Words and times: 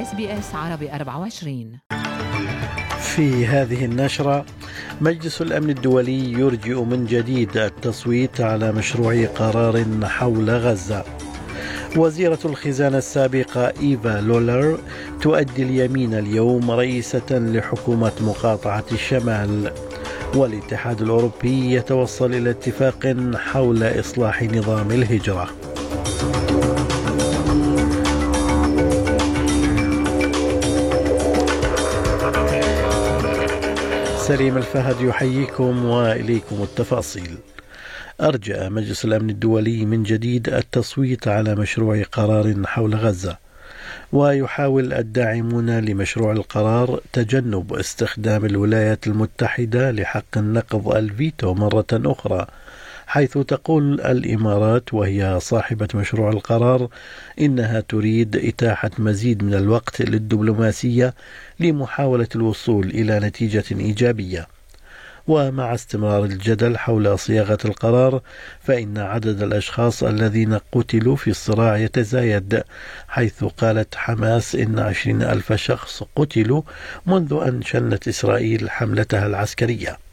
SBS 0.00 0.54
عربي 0.54 0.92
24 0.92 1.78
في 3.00 3.46
هذه 3.46 3.84
النشرة 3.84 4.44
مجلس 5.00 5.42
الأمن 5.42 5.70
الدولي 5.70 6.32
يرجئ 6.32 6.80
من 6.84 7.06
جديد 7.06 7.56
التصويت 7.56 8.40
على 8.40 8.72
مشروع 8.72 9.24
قرار 9.24 9.84
حول 10.02 10.50
غزة. 10.50 11.04
وزيرة 11.96 12.38
الخزانة 12.44 12.98
السابقة 12.98 13.72
إيفا 13.82 14.20
لولر 14.20 14.78
تؤدي 15.22 15.62
اليمين 15.62 16.14
اليوم 16.14 16.70
رئيسة 16.70 17.30
لحكومة 17.30 18.12
مقاطعة 18.20 18.84
الشمال. 18.92 19.72
والاتحاد 20.34 21.02
الأوروبي 21.02 21.74
يتوصل 21.74 22.34
إلى 22.34 22.50
اتفاق 22.50 23.16
حول 23.34 23.82
إصلاح 23.82 24.42
نظام 24.42 24.90
الهجرة. 24.90 25.59
سليم 34.30 34.56
الفهد 34.56 35.00
يحييكم 35.00 35.84
وإليكم 35.84 36.62
التفاصيل. 36.62 37.38
ارجأ 38.20 38.68
مجلس 38.68 39.04
الأمن 39.04 39.30
الدولي 39.30 39.84
من 39.84 40.02
جديد 40.02 40.48
التصويت 40.48 41.28
على 41.28 41.54
مشروع 41.54 42.02
قرار 42.02 42.54
حول 42.66 42.94
غزة. 42.94 43.36
ويحاول 44.12 44.92
الداعمون 44.92 45.78
لمشروع 45.78 46.32
القرار 46.32 47.00
تجنب 47.12 47.74
استخدام 47.74 48.44
الولايات 48.44 49.06
المتحدة 49.06 49.90
لحق 49.90 50.38
النقض 50.38 50.96
الفيتو 50.96 51.54
مرة 51.54 51.86
أخرى 51.92 52.46
حيث 53.10 53.38
تقول 53.38 54.00
الإمارات 54.00 54.94
وهي 54.94 55.40
صاحبة 55.40 55.88
مشروع 55.94 56.30
القرار 56.30 56.88
إنها 57.40 57.80
تريد 57.80 58.36
إتاحة 58.36 58.90
مزيد 58.98 59.44
من 59.44 59.54
الوقت 59.54 60.02
للدبلوماسية 60.02 61.14
لمحاولة 61.60 62.28
الوصول 62.36 62.86
إلى 62.86 63.20
نتيجة 63.20 63.64
إيجابية. 63.70 64.46
ومع 65.28 65.74
استمرار 65.74 66.24
الجدل 66.24 66.78
حول 66.78 67.18
صياغة 67.18 67.58
القرار 67.64 68.20
فإن 68.62 68.98
عدد 68.98 69.42
الأشخاص 69.42 70.02
الذين 70.02 70.58
قتلوا 70.72 71.16
في 71.16 71.30
الصراع 71.30 71.76
يتزايد 71.76 72.62
حيث 73.08 73.44
قالت 73.44 73.94
حماس 73.94 74.54
إن 74.54 74.78
عشرين 74.78 75.22
ألف 75.22 75.52
شخص 75.52 76.02
قتلوا 76.16 76.62
منذ 77.06 77.42
أن 77.46 77.62
شنت 77.62 78.08
إسرائيل 78.08 78.70
حملتها 78.70 79.26
العسكرية. 79.26 80.09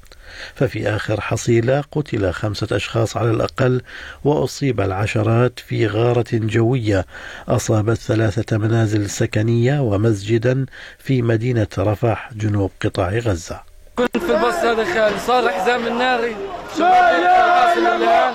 ففي 0.56 0.90
آخر 0.90 1.22
حصيلة 1.22 1.84
قتل 1.92 2.32
خمسة 2.32 2.68
أشخاص 2.72 3.18
على 3.18 3.32
الأقل 3.32 3.82
وأصيب 4.24 4.82
العشرات 4.82 5.60
في 5.60 5.88
غارة 5.88 6.26
جوية. 6.34 7.06
أصابت 7.48 7.98
ثلاثة 7.98 8.58
منازل 8.58 9.10
سكنية 9.10 9.80
ومسجدا 9.80 10.66
في 11.00 11.22
مدينة 11.22 11.68
رفح 11.78 12.30
جنوب 12.34 12.72
قطاع 12.82 13.10
غزة. 13.10 13.60
كنت 13.96 14.18
في 14.18 14.36
الباص 14.36 14.56
هذا 14.56 14.86
خالي 14.86 15.20
صار 15.20 15.50
حزام 15.50 15.88
الناري 15.88 16.36
شباب 16.78 18.34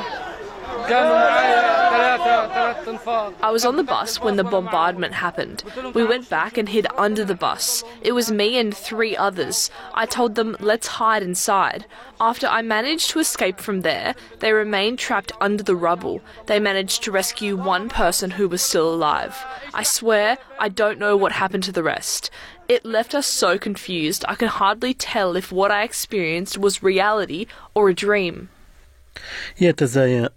كانوا 0.88 1.14
معايا. 1.14 1.81
I 1.92 3.50
was 3.50 3.64
on 3.64 3.76
the 3.76 3.84
bus 3.84 4.20
when 4.20 4.36
the 4.36 4.44
bombardment 4.44 5.14
happened. 5.14 5.62
We 5.94 6.04
went 6.04 6.30
back 6.30 6.56
and 6.56 6.68
hid 6.68 6.86
under 6.96 7.24
the 7.24 7.34
bus. 7.34 7.84
It 8.00 8.12
was 8.12 8.32
me 8.32 8.56
and 8.58 8.74
three 8.74 9.16
others. 9.16 9.70
I 9.92 10.06
told 10.06 10.34
them, 10.34 10.56
let's 10.58 10.86
hide 10.86 11.22
inside. 11.22 11.86
After 12.20 12.46
I 12.46 12.62
managed 12.62 13.10
to 13.10 13.18
escape 13.18 13.60
from 13.60 13.82
there, 13.82 14.14
they 14.38 14.52
remained 14.52 14.98
trapped 14.98 15.32
under 15.40 15.62
the 15.62 15.76
rubble. 15.76 16.22
They 16.46 16.60
managed 16.60 17.02
to 17.04 17.12
rescue 17.12 17.56
one 17.56 17.88
person 17.88 18.30
who 18.32 18.48
was 18.48 18.62
still 18.62 18.92
alive. 18.92 19.44
I 19.74 19.82
swear, 19.82 20.38
I 20.58 20.68
don't 20.68 20.98
know 20.98 21.16
what 21.16 21.32
happened 21.32 21.64
to 21.64 21.72
the 21.72 21.82
rest. 21.82 22.30
It 22.68 22.84
left 22.84 23.14
us 23.14 23.27
so 23.27 23.58
confused, 23.58 24.24
I 24.28 24.34
can 24.34 24.48
hardly 24.48 24.94
tell 24.94 25.36
if 25.36 25.52
what 25.52 25.70
I 25.70 25.83
experienced 25.83 26.56
was 26.56 26.83
reality 26.83 27.46
or 27.74 27.88
a 27.88 27.94
dream. 27.94 28.48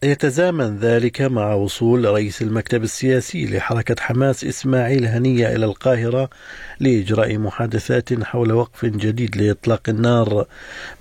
يتزامن 0.03 0.77
ذلك 0.77 1.23
مع 1.23 1.53
وصول 1.55 2.05
رئيس 2.05 2.43
المكتب 2.43 2.83
السياسي 2.83 3.47
لحركة 3.47 3.97
حماس 4.01 4.45
إسماعيل 4.45 5.07
هنية 5.07 5.57
إلى 5.57 5.65
القاهرة 5.65 6.31
لإجراء 6.81 7.39
محادثات 7.39 8.25
حول 8.25 8.53
وقف 8.53 8.85
جديد 8.85 9.37
لإطلاق 9.37 9.89
النار 9.89 10.47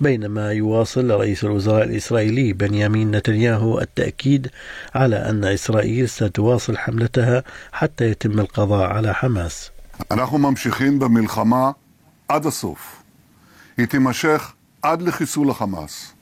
بينما 0.00 0.52
يواصل 0.52 1.10
رئيس 1.10 1.44
الوزراء 1.44 1.84
الإسرائيلي 1.84 2.52
بنيامين 2.52 3.10
نتنياهو 3.10 3.80
التأكيد 3.80 4.50
على 4.94 5.16
أن 5.16 5.44
إسرائيل 5.44 6.08
ستواصل 6.08 6.78
حملتها 6.78 7.44
حتى 7.72 8.04
يتم 8.04 8.40
القضاء 8.40 8.86
على 8.86 9.14
حماس 9.14 9.70
אנחנו 10.10 10.38
ממשיכים 10.38 10.98
במלחמה 10.98 11.70
עד 12.28 12.46
הסוף. 12.46 13.02
היא 13.76 13.86
תימשך 13.86 14.52
עד 14.82 15.02
לחיסול 15.02 15.50
החמאס. 15.50 16.12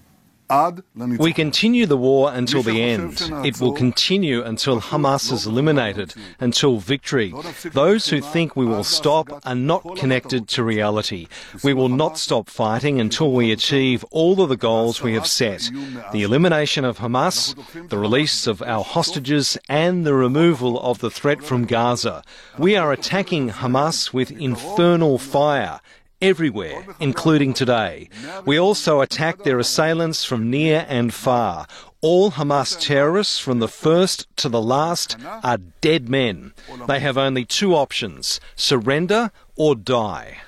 We 0.96 1.34
continue 1.34 1.86
the 1.86 1.98
war 1.98 2.32
until 2.34 2.64
the 2.64 2.82
end. 2.82 3.22
It 3.46 3.60
will 3.60 3.74
continue 3.74 4.44
until 4.44 4.82
Hamas 4.82 5.32
is 5.32 5.46
eliminated, 5.46 6.14
until 6.40 6.78
victory. 6.78 7.34
Those 7.72 8.10
who 8.10 8.22
think 8.22 8.56
we 8.56 8.66
will 8.66 8.84
stop 8.84 9.42
are 9.46 9.56
not 9.56 9.96
connected 9.96 10.48
to 10.50 10.64
reality. 10.64 11.28
We 11.64 11.74
will 11.74 11.90
not 11.90 12.18
stop 12.18 12.50
fighting 12.50 13.00
until 13.00 13.32
we 13.32 13.52
achieve 13.52 14.04
all 14.12 14.42
of 14.42 14.50
the 14.50 14.58
goals 14.58 15.02
we 15.02 15.14
have 15.14 15.28
set. 15.28 15.70
the 16.12 16.24
elimination 16.24 16.86
of 16.86 17.00
Hamas, 17.00 17.56
the 17.90 17.98
release 17.98 18.48
of 18.48 18.62
our 18.62 18.84
hostages, 18.84 19.58
and 19.68 20.06
the 20.06 20.14
removal 20.14 20.80
of 20.80 21.00
the 21.00 21.12
threat 21.12 21.44
from 21.44 21.66
Gaza. 21.66 22.24
We 22.58 22.76
are 22.76 22.92
attacking 22.92 23.50
Hamas 23.50 24.14
with 24.14 24.32
infernal 24.32 25.18
fire 25.18 25.80
everywhere, 26.24 26.86
including 27.00 27.54
today. 27.54 28.10
We 28.46 28.58
also 28.58 29.02
attack 29.02 29.44
their 29.44 29.60
assailants 29.60 30.24
from 30.24 30.50
near 30.50 30.86
and 30.90 31.14
far. 31.14 31.68
All 32.02 32.32
Hamas 32.32 32.80
terrorists, 32.80 33.40
from 33.40 33.60
the 33.60 33.68
first 33.68 34.28
to 34.38 34.50
the 34.50 34.62
last, 34.62 35.18
are 35.44 35.60
dead 35.82 36.10
men. 36.10 36.54
They 36.88 37.00
have 37.00 37.18
only 37.18 37.46
two 37.46 37.76
options 37.76 38.40
surrender 38.56 39.32
or 39.56 39.76
die. 39.76 40.40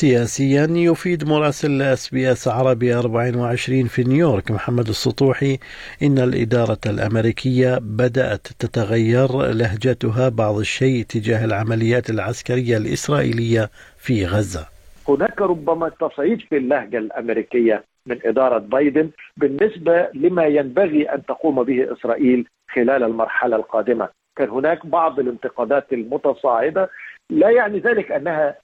سياسيا 0.00 0.66
يفيد 0.70 1.28
مراسل 1.28 1.82
SBS 1.82 2.48
عربي 2.48 2.94
24 2.94 3.84
في 3.84 4.04
نيويورك 4.04 4.50
محمد 4.50 4.88
السطوحي 4.88 5.58
إن 6.02 6.18
الإدارة 6.18 6.78
الأمريكية 6.86 7.78
بدأت 7.78 8.46
تتغير 8.58 9.28
لهجتها 9.60 10.28
بعض 10.28 10.58
الشيء 10.58 11.04
تجاه 11.04 11.44
العمليات 11.44 12.10
العسكرية 12.10 12.76
الإسرائيلية 12.76 13.70
في 13.98 14.26
غزة. 14.26 14.66
هناك 15.08 15.40
ربما 15.40 15.88
تصعيد 15.88 16.40
في 16.40 16.56
اللهجة 16.56 16.98
الأمريكية 16.98 17.84
من 18.06 18.18
إدارة 18.24 18.58
بايدن 18.58 19.10
بالنسبة 19.36 20.08
لما 20.14 20.46
ينبغي 20.46 21.02
أن 21.14 21.26
تقوم 21.26 21.62
به 21.62 21.92
إسرائيل 21.92 22.46
خلال 22.74 23.02
المرحلة 23.02 23.56
القادمة، 23.56 24.08
كان 24.36 24.48
هناك 24.48 24.86
بعض 24.86 25.18
الانتقادات 25.18 25.92
المتصاعدة 25.92 26.90
لا 27.30 27.50
يعني 27.50 27.78
ذلك 27.78 28.12
أنها 28.12 28.56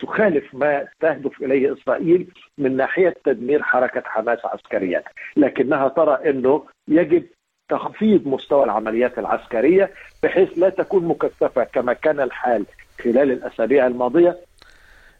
تخالف 0.00 0.54
ما 0.54 0.88
تهدف 1.00 1.42
إليه 1.42 1.72
إسرائيل 1.72 2.26
من 2.58 2.76
ناحية 2.76 3.14
تدمير 3.24 3.62
حركة 3.62 4.02
حماس 4.04 4.38
عسكريا، 4.44 5.02
لكنها 5.36 5.88
ترى 5.88 6.30
إنه 6.30 6.64
يجب 6.88 7.24
تخفيض 7.68 8.28
مستوى 8.28 8.64
العمليات 8.64 9.18
العسكرية 9.18 9.90
بحيث 10.22 10.58
لا 10.58 10.68
تكون 10.68 11.04
مكثفة 11.04 11.64
كما 11.64 11.92
كان 11.92 12.20
الحال 12.20 12.66
خلال 13.00 13.32
الأسابيع 13.32 13.86
الماضية. 13.86 14.36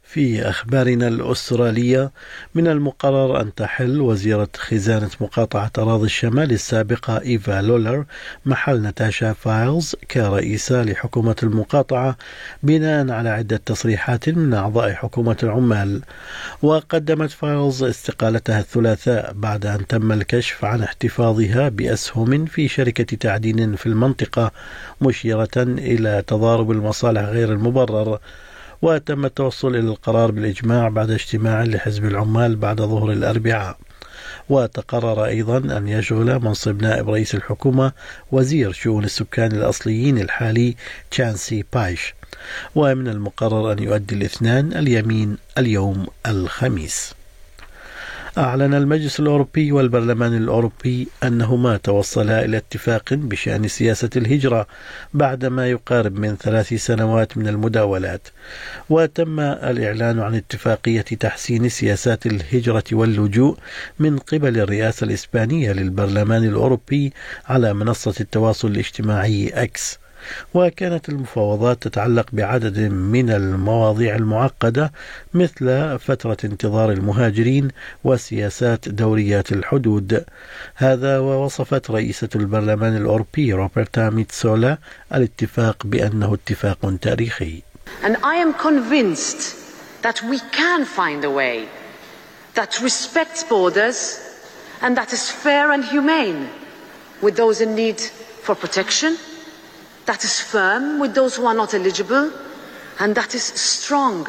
في 0.07 0.49
أخبارنا 0.49 1.09
الأسترالية. 1.09 2.13
من 2.55 2.69
المقرر 2.69 3.41
أن 3.41 3.55
تحل 3.55 4.01
وزيرة 4.01 4.49
خزانة 4.57 5.11
مقاطعة 5.21 5.71
أراضي 5.79 6.07
الشمال 6.07 6.53
السابقة 6.53 7.21
إيفا 7.21 7.63
لولر 7.63 8.05
محل 8.47 8.83
ناتاشا 8.83 9.33
فايلز 9.33 9.95
كرئيسة 10.11 10.83
لحكومة 10.83 11.37
المقاطعة 11.43 12.17
بناء 12.63 13.11
على 13.11 13.29
عدة 13.29 13.57
تصريحات 13.57 14.29
من 14.29 14.55
أعضاء 14.55 14.93
حكومة 14.93 15.37
العمال. 15.43 16.03
وقدمت 16.63 17.31
فايلز 17.31 17.83
استقالتها 17.83 18.61
الثلاثاء 18.61 19.33
بعد 19.33 19.67
أن 19.67 19.87
تم 19.87 20.13
الكشف 20.13 20.65
عن 20.65 20.83
احتفاظها 20.83 21.69
بأسهم 21.69 22.45
في 22.45 22.69
شركة 22.69 23.17
تعدين 23.17 23.77
في 23.77 23.87
المنطقة 23.87 24.53
مشيرة 25.01 25.57
إلى 25.57 26.23
تضارب 26.27 26.71
المصالح 26.71 27.23
غير 27.23 27.53
المبرر. 27.53 28.19
وتم 28.83 29.25
التوصل 29.25 29.69
إلى 29.69 29.89
القرار 29.89 30.31
بالإجماع 30.31 30.89
بعد 30.89 31.11
اجتماع 31.11 31.65
لحزب 31.65 32.05
العمال 32.05 32.57
بعد 32.57 32.81
ظهر 32.81 33.13
الأربعاء. 33.13 33.79
وتقرر 34.49 35.25
أيضا 35.25 35.59
أن 35.59 35.89
يشغل 35.89 36.39
منصب 36.45 36.83
نائب 36.83 37.11
رئيس 37.11 37.35
الحكومة 37.35 37.93
وزير 38.33 38.73
شؤون 38.73 39.05
السكان 39.05 39.53
الأصليين 39.53 40.19
الحالي 40.19 40.77
تشانسي 41.11 41.65
بايش. 41.73 42.15
ومن 42.75 43.09
المقرر 43.09 43.73
أن 43.73 43.79
يؤدي 43.79 44.15
الاثنان 44.15 44.73
اليمين 44.73 45.37
اليوم 45.59 46.07
الخميس. 46.27 47.15
أعلن 48.39 48.75
المجلس 48.75 49.21
الأوروبي 49.21 49.73
والبرلمان 49.73 50.37
الأوروبي 50.37 51.09
أنهما 51.23 51.77
توصلا 51.77 52.45
إلى 52.45 52.57
اتفاق 52.57 53.15
بشأن 53.15 53.69
سياسة 53.69 54.11
الهجرة 54.17 54.67
بعد 55.15 55.45
ما 55.47 55.71
يقارب 55.71 56.19
من 56.19 56.37
ثلاث 56.37 56.75
سنوات 56.75 57.39
من 57.39 57.49
المداولات. 57.49 58.29
وتم 58.91 59.41
الإعلان 59.41 60.21
عن 60.21 60.35
اتفاقية 60.35 61.01
تحسين 61.01 61.69
سياسات 61.69 62.27
الهجرة 62.27 62.85
واللجوء 62.93 63.59
من 63.99 64.19
قبل 64.19 64.59
الرئاسة 64.59 65.05
الإسبانية 65.05 65.73
للبرلمان 65.73 66.45
الأوروبي 66.45 67.13
على 67.47 67.75
منصة 67.75 68.15
التواصل 68.21 68.69
الاجتماعي 68.69 69.49
أكس. 69.49 69.99
وكانت 70.55 71.09
المفاوضات 71.09 71.83
تتعلق 71.83 72.27
بعدد 72.33 72.79
من 72.79 73.31
المواضيع 73.31 74.15
المعقدة 74.17 74.93
مثل 75.35 75.99
فترة 75.99 76.37
انتظار 76.45 76.93
المهاجرين 76.93 77.69
وسياسات 78.05 78.89
دوريات 78.89 79.53
الحدود. 79.53 80.25
هذا 80.75 81.19
ووصفت 81.19 81.91
رئيسة 81.91 82.29
البرلمان 82.35 82.97
الأوروبي 82.97 83.53
روبرتا 83.53 84.11
ميتسولا 84.11 84.79
الاتفاق 85.15 85.87
بأنه 85.87 86.35
اتفاق 86.35 86.97
تاريخي. 87.03 87.63
And 88.03 88.17
I 88.23 88.37
am 88.37 88.53
convinced 88.55 89.57
that 90.03 90.23
we 90.23 90.39
can 90.53 90.85
find 90.85 91.25
a 91.25 91.31
way 91.31 91.69
that 92.55 92.81
respects 92.81 93.45
borders 93.45 93.99
and 94.83 94.97
that 94.97 95.13
is 95.13 95.31
fair 95.31 95.73
and 95.73 95.85
humane 95.85 96.49
with 97.23 97.37
those 97.37 97.61
in 97.61 97.75
need 97.75 98.01
for 98.45 98.55
protection 98.55 99.17
that 100.07 100.25
is 100.25 100.41
firm 100.41 100.99
with 100.99 101.15
those 101.15 101.37
who 101.37 101.47
are 101.47 101.55
not 101.55 101.75
eligible, 101.75 102.33
and 103.01 103.15
that 103.15 103.35
is 103.35 103.45
strong 103.45 104.27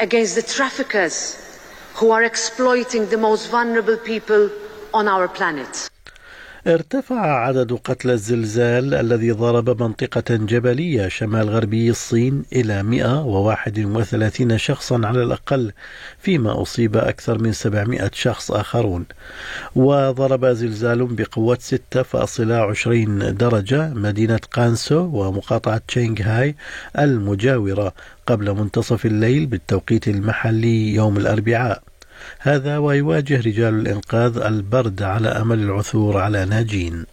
against 0.00 0.34
the 0.36 0.42
traffickers 0.42 1.60
who 1.94 2.10
are 2.10 2.22
exploiting 2.22 3.06
the 3.08 3.18
most 3.18 3.50
vulnerable 3.50 3.96
people 3.96 4.50
on 4.94 5.08
our 5.08 5.28
planet. 5.28 5.90
ارتفع 6.68 7.46
عدد 7.46 7.72
قتلى 7.72 8.12
الزلزال 8.12 8.94
الذي 8.94 9.30
ضرب 9.30 9.82
منطقة 9.82 10.36
جبلية 10.36 11.08
شمال 11.08 11.50
غربي 11.50 11.90
الصين 11.90 12.44
إلى 12.52 12.82
131 12.82 14.58
شخصا 14.58 15.06
على 15.06 15.22
الأقل 15.22 15.72
فيما 16.18 16.62
أصيب 16.62 16.96
أكثر 16.96 17.38
من 17.38 17.52
700 17.52 18.10
شخص 18.14 18.50
آخرون. 18.50 19.04
وضرب 19.76 20.46
زلزال 20.46 21.06
بقوة 21.06 21.58
6.20 21.94 23.30
درجة 23.30 23.88
مدينة 23.88 24.40
قانسو 24.52 24.98
ومقاطعة 25.12 25.82
تشينغهاي 25.88 26.54
المجاورة 26.98 27.94
قبل 28.26 28.54
منتصف 28.54 29.06
الليل 29.06 29.46
بالتوقيت 29.46 30.08
المحلي 30.08 30.94
يوم 30.94 31.16
الأربعاء. 31.16 31.82
هذا 32.39 32.77
ويواجه 32.77 33.37
رجال 33.37 33.73
الإنقاذ 33.73 34.37
البرد 34.37 35.01
على 35.01 35.29
أمل 35.29 35.59
العثور 35.59 36.17
على 36.17 36.45
ناجين 36.45 37.05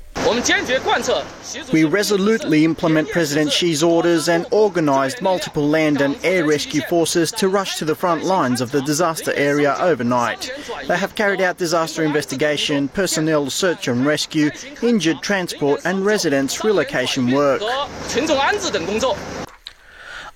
We 1.73 1.85
resolutely 1.85 2.65
implement 2.65 3.11
President 3.11 3.51
Xi's 3.53 3.83
orders 3.83 4.29
and 4.29 4.47
organised 4.53 5.23
multiple 5.23 5.67
land 5.67 6.01
and 6.01 6.17
air 6.25 6.47
rescue 6.47 6.83
forces 6.83 7.33
to 7.33 7.49
rush 7.49 7.77
to 7.77 7.85
the 7.85 7.95
front 7.95 8.25
lines 8.25 8.61
of 8.61 8.71
the 8.71 8.83
disaster 8.83 9.33
area 9.35 9.77
overnight. 9.81 10.53
They 10.87 10.97
have 10.97 11.17
carried 11.17 11.41
out 11.41 11.59
disaster 11.59 12.05
investigation, 12.05 12.89
personnel 12.89 13.51
search 13.51 13.89
and 13.89 14.07
rescue, 14.07 14.51
injured 14.83 15.21
transport 15.23 15.81
and 15.85 16.07
residents 16.07 16.63
relocation 16.63 17.33
work. 17.33 17.61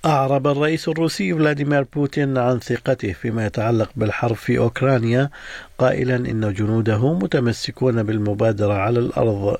أعرب 0.06 0.48
الرئيس 0.48 0.88
الروسي 0.88 1.34
فلاديمير 1.34 1.86
بوتين 1.96 2.38
عن 2.38 2.60
ثقته 2.60 3.14
فيما 3.14 3.46
يتعلق 3.46 3.90
بالحرب 3.96 4.36
في 4.36 4.58
أوكرانيا 4.58 5.30
قائلا 5.78 6.16
إن 6.16 6.54
جنوده 6.54 7.14
متمسكون 7.14 8.04
بالمبادرة 8.04 8.74
على 8.74 9.00
الأرض. 9.00 9.58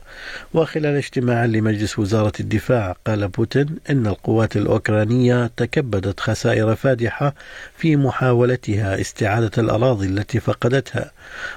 وخلال 0.54 0.96
اجتماع 0.96 1.46
لمجلس 1.46 2.00
وزارة 2.00 2.32
الدفاع 2.40 2.96
قال 3.08 3.28
بوتين 3.28 3.76
إن 3.90 4.08
القوات 4.08 4.58
الأوكرانية 4.58 5.52
تكبدت 5.58 6.20
خسائر 6.20 6.76
فادحة 6.76 7.34
في 7.78 7.96
محاولتها 7.96 9.02
استعادة 9.02 9.52
الأراضي 9.58 10.08
التي 10.08 10.40
فقدتها 10.40 11.12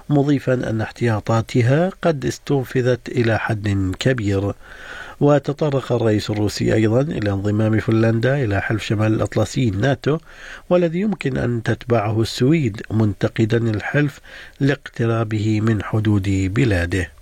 مضيفا 0.08 0.54
أن 0.54 0.80
احتياطاتها 0.80 1.90
قد 2.02 2.24
استنفذت 2.24 3.08
إلى 3.08 3.38
حد 3.38 3.92
كبير. 3.98 4.52
وتطرق 5.22 5.92
الرئيس 5.92 6.30
الروسي 6.30 6.74
أيضا 6.74 7.00
إلى 7.00 7.30
انضمام 7.30 7.80
فنلندا 7.80 8.44
إلى 8.44 8.60
حلف 8.60 8.82
شمال 8.82 9.14
الأطلسي 9.14 9.70
ناتو 9.70 10.18
والذي 10.70 11.00
يمكن 11.00 11.36
أن 11.38 11.62
تتبعه 11.62 12.20
السويد 12.20 12.82
منتقدا 12.90 13.56
الحلف 13.56 14.20
لاقترابه 14.60 15.60
من 15.60 15.82
حدود 15.82 16.28
بلاده. 16.54 17.21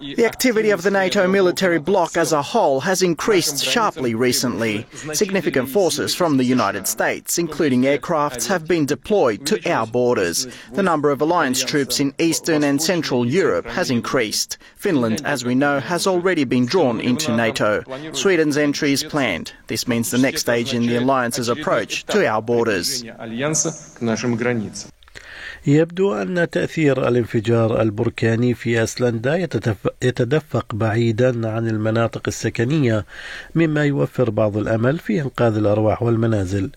The 0.00 0.24
activity 0.26 0.70
of 0.70 0.82
the 0.82 0.90
NATO 0.90 1.28
military 1.28 1.78
bloc 1.78 2.16
as 2.16 2.32
a 2.32 2.42
whole 2.42 2.80
has 2.80 3.02
increased 3.02 3.64
sharply 3.64 4.14
recently. 4.14 4.86
Significant 5.12 5.68
forces 5.68 6.14
from 6.14 6.36
the 6.36 6.44
United 6.44 6.86
States, 6.86 7.38
including 7.38 7.82
aircrafts, 7.82 8.46
have 8.48 8.66
been 8.66 8.86
deployed 8.86 9.46
to 9.46 9.70
our 9.70 9.86
borders. 9.86 10.46
The 10.72 10.82
number 10.82 11.10
of 11.10 11.20
alliance 11.20 11.62
troops 11.64 12.00
in 12.00 12.14
Eastern 12.18 12.64
and 12.64 12.80
Central 12.80 13.26
Europe 13.26 13.66
has 13.66 13.90
increased. 13.90 14.58
Finland, 14.76 15.22
as 15.24 15.44
we 15.44 15.54
know, 15.54 15.80
has 15.80 16.06
already 16.06 16.44
been 16.44 16.66
drawn 16.66 17.00
into 17.00 17.34
NATO. 17.34 17.82
Sweden's 18.12 18.56
entry 18.56 18.92
is 18.92 19.04
planned. 19.04 19.52
This 19.66 19.86
means 19.86 20.10
the 20.10 20.18
next 20.18 20.42
stage 20.42 20.74
in 20.74 20.86
the 20.86 20.96
alliance's 20.96 21.48
approach 21.48 22.04
to 22.06 22.26
our 22.26 22.42
borders. 22.42 23.04
يبدو 25.66 26.14
أن 26.14 26.50
تأثير 26.50 27.08
الانفجار 27.08 27.82
البركاني 27.82 28.54
في 28.54 28.80
أيسلندا 28.80 29.48
يتدفق 30.02 30.74
بعيدا 30.74 31.48
عن 31.48 31.68
المناطق 31.68 32.22
السكنية 32.26 33.04
مما 33.54 33.84
يوفر 33.84 34.30
بعض 34.30 34.56
الأمل 34.56 34.98
في 34.98 35.20
إنقاذ 35.20 35.56
الأرواح 35.56 36.02
والمنازل. 36.02 36.70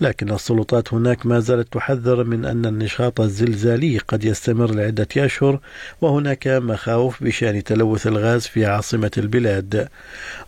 لكن 0.00 0.30
السلطات 0.30 0.94
هناك 0.94 1.26
ما 1.26 1.40
زالت 1.40 1.72
تحذر 1.72 2.24
من 2.24 2.44
أن 2.44 2.66
النشاط 2.66 3.20
الزلزالي 3.20 3.98
قد 3.98 4.24
يستمر 4.24 4.74
لعدة 4.74 5.08
أشهر 5.16 5.60
وهناك 6.00 6.48
مخاوف 6.48 7.22
بشأن 7.24 7.64
تلوث 7.64 8.06
الغاز 8.06 8.46
في 8.46 8.66
عاصمة 8.66 9.10
البلاد. 9.18 9.88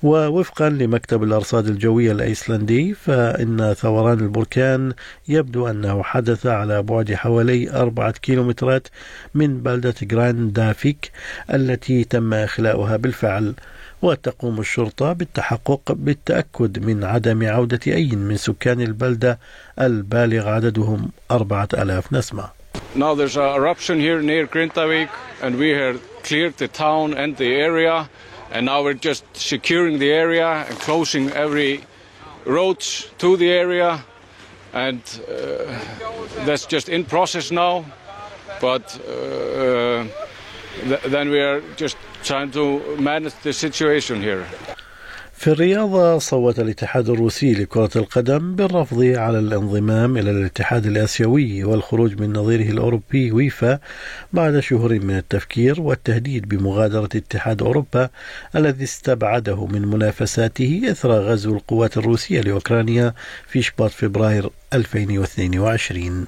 ووفقا 0.03 0.69
لمكتب 0.69 1.23
الأرصاد 1.23 1.67
الجوية 1.67 2.13
الأيسلندي 2.13 2.95
فإن 2.95 3.75
ثوران 3.75 4.21
البركان 4.21 4.93
يبدو 5.29 5.67
أنه 5.67 6.03
حدث 6.03 6.47
على 6.47 6.83
بعد 6.83 7.13
حوالي 7.15 7.80
أربعة 7.81 8.13
كيلومترات 8.13 8.89
من 9.35 9.63
بلدة 9.63 9.95
جريندافيك 10.03 11.11
التي 11.55 12.05
تم 12.05 12.35
إخلاؤها 12.35 12.97
بالفعل 12.97 13.55
وتقوم 14.03 14.61
الشرطة 14.61 15.13
بالتحقق 15.13 15.93
بالتأكد 15.93 16.85
من 16.87 17.05
عدم 17.05 17.47
عودة 17.49 17.81
أي 17.87 18.11
من 18.17 18.37
سكان 18.37 18.81
البلدة 18.81 19.39
البالغ 19.81 20.49
عددهم 20.49 21.11
أربعة 21.31 21.69
ألاف 21.75 22.13
نسمة 22.13 22.51
Now 22.95 23.15
there's 23.15 23.37
an 23.37 23.55
eruption 23.55 24.01
here 24.01 24.21
near 24.21 24.47
Grintavik 24.47 25.09
and 25.43 25.57
we 25.57 25.71
have 25.71 26.01
cleared 26.23 26.57
the 26.57 26.69
town 26.69 27.15
and 27.15 27.37
the 27.37 27.55
area 27.55 28.09
and 28.51 28.67
now 28.67 28.83
we're 28.83 28.95
just 28.95 29.25
securing 29.35 29.99
the 29.99 30.11
area 30.11 30.49
and 30.69 30.79
closing 30.81 31.31
every 31.31 31.85
road 32.45 32.81
to 33.19 33.37
the 33.37 33.51
area 33.51 34.05
and 34.73 35.01
uh, 35.29 36.45
that's 36.45 36.67
just 36.67 36.89
in 36.89 37.05
process 37.05 37.51
now 37.51 37.85
but 38.61 39.01
uh, 39.09 40.05
th 40.89 41.01
then 41.11 41.31
we 41.31 41.41
are 41.41 41.61
just 41.77 41.97
trying 42.23 42.51
to 42.51 42.81
manage 42.97 43.35
the 43.43 43.53
situation 43.53 44.23
here. 44.23 44.47
في 45.41 45.51
الرياضة 45.51 46.19
صوت 46.19 46.61
الاتحاد 46.61 47.09
الروسي 47.09 47.53
لكرة 47.53 47.91
القدم 47.97 48.55
بالرفض 48.55 49.03
على 49.03 49.39
الانضمام 49.39 50.17
إلى 50.17 50.31
الاتحاد 50.31 50.87
الآسيوي 50.87 51.65
والخروج 51.65 52.21
من 52.21 52.33
نظيره 52.33 52.71
الأوروبي 52.71 53.33
ويفا 53.33 53.79
بعد 54.33 54.61
شهور 54.61 54.93
من 54.93 55.17
التفكير 55.17 55.81
والتهديد 55.81 56.49
بمغادرة 56.49 57.09
اتحاد 57.17 57.63
أوروبا 57.63 58.09
الذي 58.57 58.85
استبعده 58.85 59.67
من 59.67 59.83
منافساته 59.83 60.83
إثر 60.91 61.13
غزو 61.13 61.55
القوات 61.55 61.97
الروسية 61.97 62.41
لأوكرانيا 62.41 63.15
في 63.47 63.63
شباط 63.63 63.91
فبراير 63.91 64.51
2022 64.75 66.27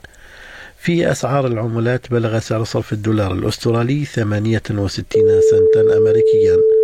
في 0.79 1.11
أسعار 1.11 1.47
العملات 1.47 2.11
بلغ 2.11 2.39
سعر 2.39 2.65
صرف 2.65 2.93
الدولار 2.93 3.33
الأسترالي 3.33 4.05
68 4.05 5.05
سنتا 5.51 5.99
أمريكيا. 5.99 6.82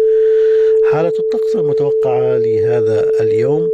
حالة 0.92 1.09
الطقس 1.09 1.57
المتوقعة 1.57 2.38
لهذا 2.38 3.11
اليوم. 3.21 3.71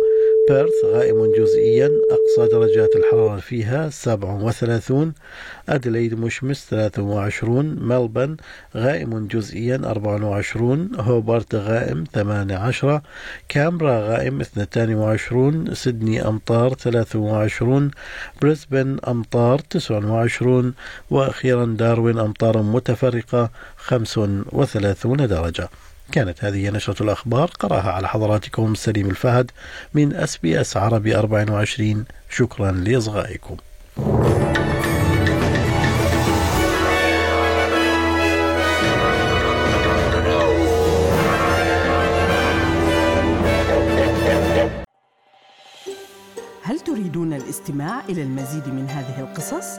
بيرث 0.48 0.84
غائم 0.84 1.32
جزئيا 1.32 1.90
أقصى 2.10 2.52
درجات 2.52 2.96
الحرارة 2.96 3.36
فيها 3.36 3.90
37 3.90 5.12
أدليد 5.68 6.14
مشمس 6.14 6.66
23 6.70 7.76
ملبن 7.80 8.36
غائم 8.76 9.26
جزئيا 9.26 9.80
24 9.84 10.90
هوبرت 10.94 11.54
غائم 11.54 12.04
18 12.12 13.00
كامبرا 13.48 14.00
غائم 14.00 14.40
22 14.40 15.74
سيدني 15.74 16.28
أمطار 16.28 16.74
23 16.74 17.90
بريسبن 18.42 18.98
أمطار 19.08 19.58
29 19.58 20.74
وأخيرا 21.10 21.64
داروين 21.78 22.18
أمطار 22.18 22.62
متفرقة 22.62 23.50
35 23.76 25.16
درجة. 25.16 25.68
كانت 26.12 26.44
هذه 26.44 26.70
نشرة 26.70 27.02
الأخبار 27.02 27.50
قرأها 27.58 27.92
على 27.92 28.08
حضراتكم 28.08 28.74
سليم 28.74 29.10
الفهد 29.10 29.50
من 29.94 30.14
أس 30.14 30.36
بي 30.36 30.60
أس 30.60 30.76
عربي 30.76 31.16
24 31.16 32.04
شكرا 32.30 32.72
لإصغائكم 32.72 33.56
هل 46.62 46.80
تريدون 46.80 47.32
الاستماع 47.32 48.00
إلى 48.08 48.22
المزيد 48.22 48.68
من 48.68 48.88
هذه 48.88 49.20
القصص؟ 49.20 49.78